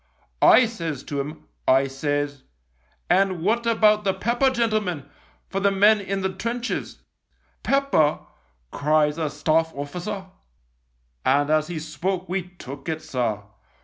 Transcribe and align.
"I 0.57 0.65
says 0.65 1.03
to 1.03 1.19
'em, 1.19 1.43
I 1.67 1.85
says,' 1.85 2.41
And 3.11 3.43
what 3.43 3.67
about 3.67 4.03
the 4.03 4.15
pepper, 4.15 4.49
gentlemen, 4.49 5.07
for 5.47 5.59
the 5.59 5.69
men 5.69 6.01
in 6.01 6.21
the 6.21 6.33
trenches?'"' 6.33 7.03
Pepper!' 7.61 8.21
cries 8.71 9.19
a 9.19 9.29
Staff 9.29 9.71
officer, 9.75 10.25
and 11.23 11.51
as 11.51 11.67
he 11.67 11.77
spoke 11.77 12.27
we 12.27 12.41
took 12.47 12.89
it, 12.89 13.03
sir. 13.03 13.43